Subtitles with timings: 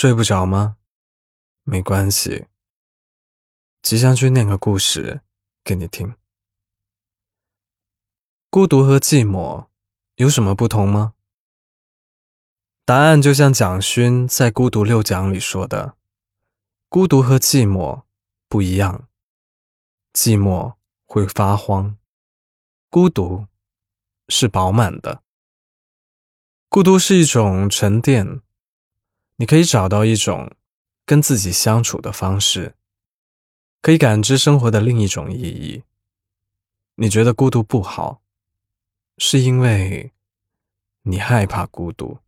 [0.00, 0.76] 睡不着吗？
[1.64, 2.46] 没关系，
[3.82, 5.22] 吉祥君念个故事
[5.64, 6.14] 给你听。
[8.48, 9.66] 孤独和寂寞
[10.14, 11.14] 有什么不同吗？
[12.84, 15.96] 答案就像蒋勋在《孤独六讲》里说的
[16.88, 18.04] ：“孤独和寂寞
[18.48, 19.08] 不一样，
[20.12, 20.76] 寂寞
[21.06, 21.98] 会发慌，
[22.88, 23.48] 孤独
[24.28, 25.24] 是饱满的。
[26.68, 28.40] 孤独是一种沉淀，
[29.40, 30.52] 你可以找到一种
[31.06, 32.74] 跟自己相处的方式，
[33.80, 35.84] 可以感知生活的另一种意义。
[36.96, 38.20] 你觉得孤独不好，
[39.16, 40.12] 是因为
[41.02, 42.18] 你害怕孤独。”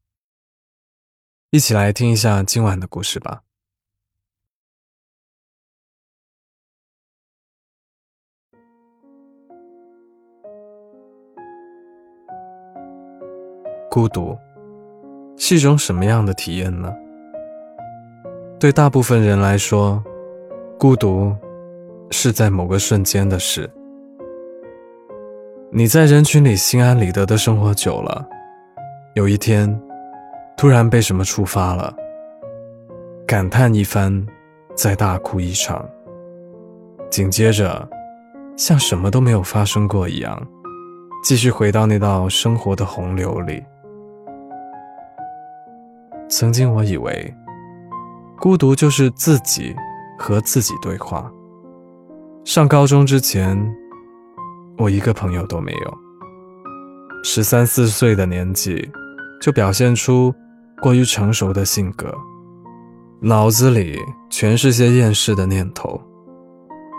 [1.50, 3.42] 一起来听一下今晚的故事吧。
[13.90, 14.38] 孤独
[15.50, 16.94] 是一种什么样的体验呢？
[18.60, 20.00] 对大部分人来说，
[20.78, 21.34] 孤独
[22.12, 23.68] 是在某个瞬间的事。
[25.72, 28.24] 你在人群里心安理得的生活久了，
[29.14, 29.68] 有一天。
[30.56, 31.92] 突然被什么触发了，
[33.26, 34.24] 感叹一番，
[34.76, 35.84] 再大哭一场。
[37.10, 37.88] 紧接着，
[38.56, 40.40] 像什么都没有发生过一样，
[41.24, 43.60] 继续回到那道生活的洪流里。
[46.40, 47.34] 曾经我以为，
[48.38, 49.76] 孤独就是自己
[50.18, 51.30] 和自己对话。
[52.46, 53.58] 上高中之前，
[54.78, 55.98] 我一个朋友都没有。
[57.22, 58.90] 十三四岁的年纪，
[59.38, 60.34] 就表现出。
[60.80, 62.10] 过于成熟的性格，
[63.20, 63.98] 脑子里
[64.30, 66.00] 全是些厌世的念头，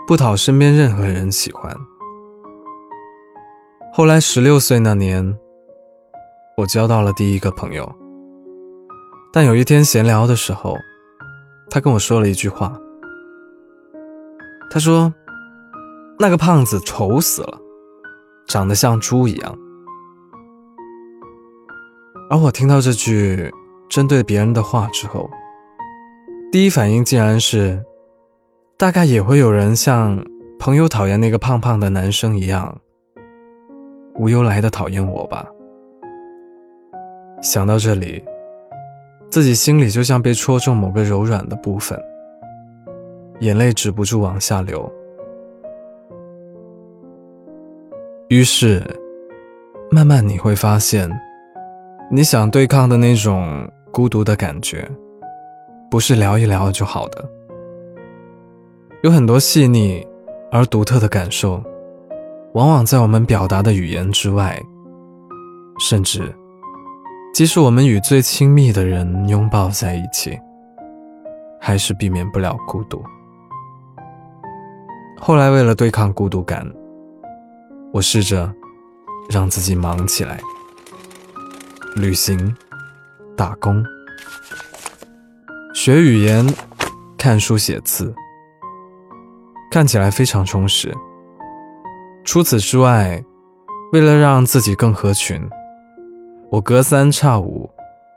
[0.06, 1.76] 不讨身边任何人喜欢。
[3.92, 5.36] 后来十六岁那年，
[6.58, 7.92] 我交到了第一个朋友。
[9.32, 10.76] 但有一天闲聊的时候，
[11.70, 12.78] 他跟我说了一句话。
[14.70, 15.12] 他说
[16.20, 17.58] ：“那个胖子丑死了，
[18.46, 19.58] 长得像猪一样。”
[22.30, 23.50] 而我听到这句。
[23.90, 25.28] 针对别人的话之后，
[26.50, 27.84] 第一反应竟然是，
[28.78, 30.18] 大概也会有人像
[30.58, 32.74] 朋友讨厌那个胖胖的男生一样，
[34.14, 35.46] 无忧来的讨厌我吧。
[37.42, 38.24] 想到这里，
[39.32, 41.98] 自己心里就像被戳中某个柔软的部分，
[43.40, 44.92] 眼泪止不住往下流。
[48.28, 48.84] 于是，
[49.90, 51.10] 慢慢你会发现，
[52.10, 53.66] 你想对抗的那种。
[53.90, 54.90] 孤独的感觉，
[55.90, 57.22] 不是聊一聊就好的。
[59.02, 60.02] 有很多细腻
[60.50, 61.62] 而独特的感受，
[62.54, 64.58] 往往在我们表达的语言之外。
[65.78, 66.22] 甚至，
[67.32, 70.38] 即使我们与最亲密的人拥抱在一起，
[71.58, 73.02] 还是避免不了孤独。
[75.18, 76.70] 后来，为了对抗孤独感，
[77.92, 78.52] 我试着
[79.30, 80.38] 让自己忙起来，
[81.96, 82.54] 旅行。
[83.34, 83.82] 打工、
[85.74, 86.46] 学语言、
[87.16, 88.14] 看书写字，
[89.70, 90.94] 看起来非常充实。
[92.24, 93.24] 除此之外，
[93.94, 95.40] 为了让自己更合群，
[96.52, 97.70] 我隔三差五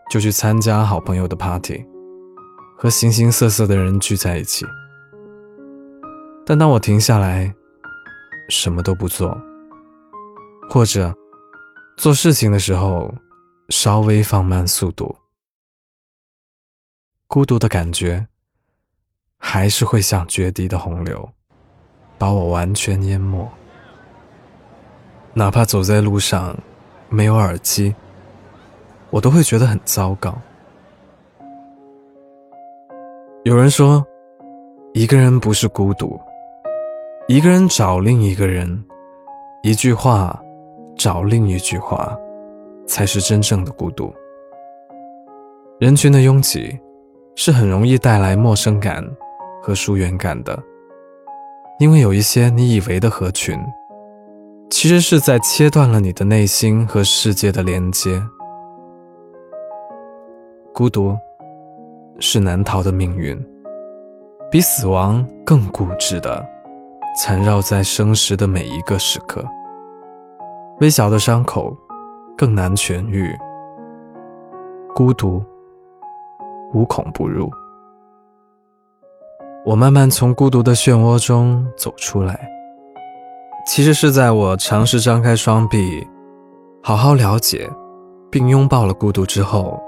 [0.10, 1.86] 就去参加好朋友的 party，
[2.78, 4.66] 和形形色色的人聚在一起。
[6.46, 7.56] 但当我停下来，
[8.50, 9.42] 什么都不做，
[10.70, 11.16] 或者
[11.96, 13.16] 做事情的时候，
[13.70, 15.16] 稍微放慢速度，
[17.28, 18.28] 孤独的感觉
[19.38, 21.30] 还是会像决堤的洪流，
[22.18, 23.50] 把我完全淹没。
[25.34, 26.54] 哪怕走在路上
[27.08, 27.96] 没有耳机，
[29.16, 30.36] 我都会觉得很糟糕。
[33.46, 34.06] 有人说，
[34.94, 36.20] 一个人不是孤独，
[37.30, 38.84] 一个人找另一个人，
[39.64, 40.38] 一句话
[40.98, 42.14] 找另一句话。
[42.88, 44.14] 才是真正的孤独。
[45.80, 46.80] 人群的拥挤
[47.36, 49.04] 是很容易带来陌生感
[49.60, 50.62] 和疏远感的，
[51.80, 53.60] 因为有一些你以为的合群，
[54.70, 58.22] 其实是在切断了你的内心和世界的连接。
[60.76, 61.18] 孤独
[62.20, 63.42] 是难逃的命运，
[64.52, 66.46] 比死亡更固执的
[67.18, 69.42] 缠绕在生时的每一个时刻。
[70.82, 71.74] 微小的伤口。
[72.38, 73.34] 更难痊愈，
[74.94, 75.42] 孤独
[76.74, 77.50] 无孔不入。
[79.64, 82.38] 我慢慢从孤独的漩涡中走出来，
[83.66, 86.06] 其实是在我尝试张开双臂，
[86.84, 87.70] 好好了解
[88.30, 89.82] 并拥抱了孤独之后，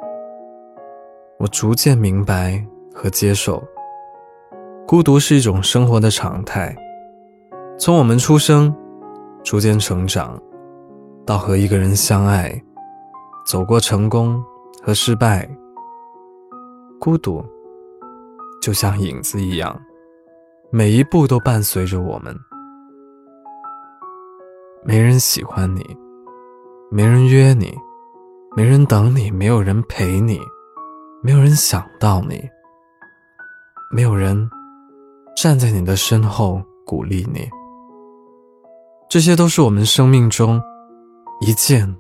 [1.40, 3.64] 我逐渐明白和接受，
[4.88, 6.76] 孤独是一种生活的常态。
[7.78, 8.76] 从我们出生，
[9.44, 10.42] 逐渐成长，
[11.28, 12.60] 到和一个人相爱，
[13.46, 14.44] 走过成功
[14.82, 15.48] 和失败，
[17.00, 17.46] 孤独
[18.60, 19.80] 就像影子一样，
[20.72, 22.36] 每一步都伴随着我们。
[24.84, 25.86] 没人喜欢你，
[26.90, 27.72] 没人约你，
[28.56, 30.40] 没人等你，没有人陪你，
[31.28, 32.50] 没有人想到你，
[33.92, 34.50] 没有人
[35.36, 37.46] 站在你的身后鼓励你。
[39.10, 40.58] 这些都是我们生命中
[41.42, 41.94] 一件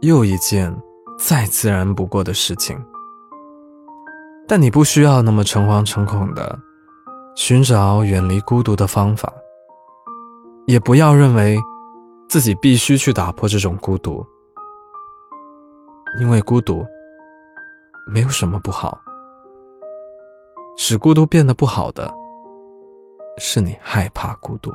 [0.00, 0.76] 又一件
[1.16, 2.76] 再自然不过的事情。
[4.48, 6.58] 但你不需要那么诚惶诚恐的
[7.36, 9.32] 寻找远离孤独的方法，
[10.66, 11.56] 也不要认为。
[12.28, 14.26] 自己必须去打破这种孤独，
[16.18, 16.82] 因为孤独
[18.06, 19.00] 没有什么不好。
[20.76, 22.12] 使孤独变得不好的，
[23.38, 24.72] 是你害怕孤独。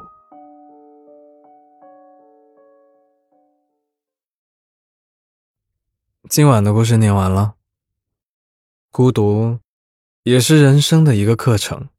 [6.30, 7.56] 今晚的故事念完了。
[8.92, 9.60] 孤独
[10.24, 11.90] 也是人生的一个课程，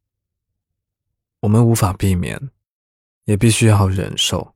[1.40, 2.50] 我们无法避免，
[3.24, 4.54] 也必须要忍受。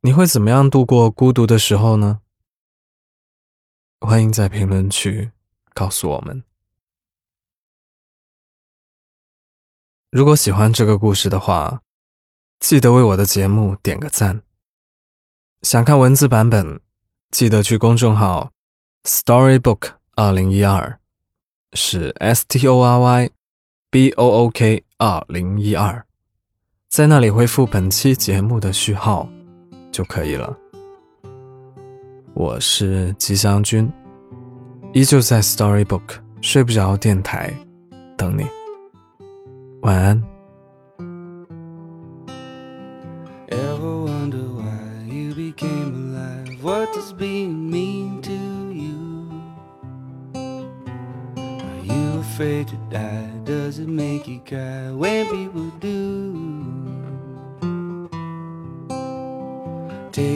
[0.00, 2.20] 你会怎么样度过孤独的时候呢？
[4.04, 5.30] 欢迎在评论区
[5.72, 6.44] 告诉我们。
[10.10, 11.80] 如果喜欢这个故事的话，
[12.60, 14.42] 记得为我的节目点个赞。
[15.62, 16.80] 想看文字版本，
[17.30, 18.52] 记得去公众号
[19.04, 21.00] Storybook 二零一二，
[21.72, 23.30] 是 S T O R Y
[23.90, 26.06] B O O K 二零一二，
[26.88, 29.28] 在那里回复本期节目的序号。
[29.90, 30.63] 就可以了。
[32.36, 33.88] 我是吉祥君，
[34.92, 36.02] 依旧在 Storybook
[36.40, 37.54] 睡不着电台
[38.18, 38.44] 等你。
[39.82, 40.20] 晚安。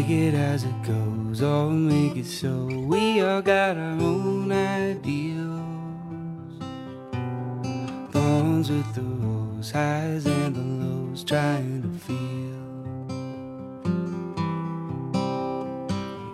[0.09, 2.65] Take it as it goes, or make it so.
[2.65, 5.61] We all got our own ideals.
[8.11, 12.17] Thorns with the rose, highs and the lows, trying to feel.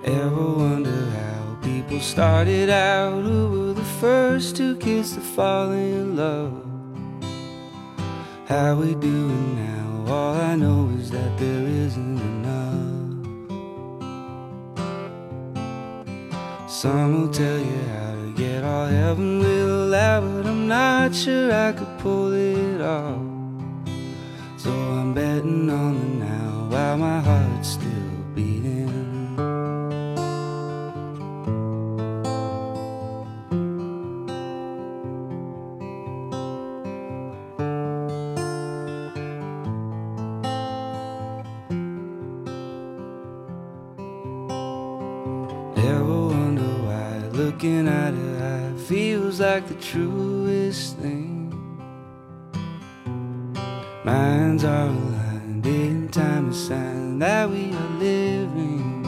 [0.05, 3.25] Ever wonder how people started out?
[3.25, 6.65] Who were the first two kids to fall in love?
[8.47, 10.13] How we doing now?
[10.15, 12.44] All I know is that there isn't enough.
[16.75, 21.53] Some will tell you how to get all heaven will allow, but I'm not sure
[21.53, 23.23] I could pull it off.
[24.59, 27.89] So I'm betting on the now while my heart's still
[28.35, 28.93] beating.
[45.77, 46.14] Ever
[47.55, 51.55] Looking at her eye feels like the truest thing.
[54.05, 59.05] Minds are aligned in time, a sign that we are living.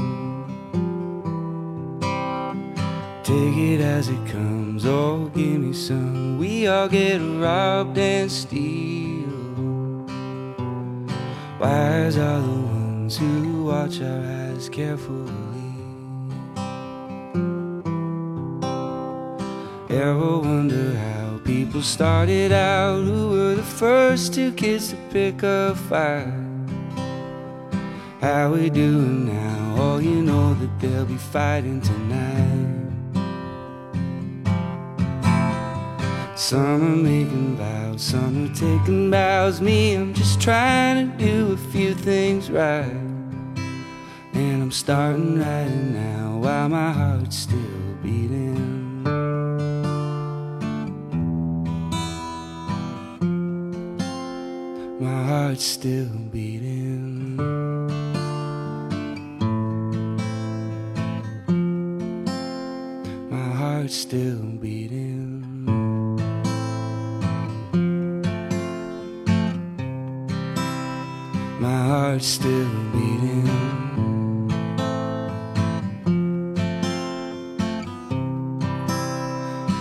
[3.25, 6.39] Take it as it comes, oh, give me some.
[6.39, 9.27] We all get robbed and steal.
[11.59, 15.46] Wise are the ones who watch our eyes carefully.
[19.97, 23.03] Ever wonder how people started out?
[23.03, 26.35] Who were the first two kids to pick a fight?
[28.21, 29.75] How we doing now?
[29.79, 32.93] Oh, you know that they'll be fighting tonight.
[36.37, 39.63] Some are making vows, some are taking bows.
[39.63, 43.01] Me, I'm just trying to do a few things right.
[44.35, 47.59] And I'm starting right now while my heart's still
[48.03, 48.46] beating.
[55.57, 57.37] Heart's still beating.
[63.31, 65.47] My heart's still beating.
[71.59, 73.47] My heart's still beating.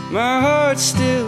[0.10, 1.25] My heart's still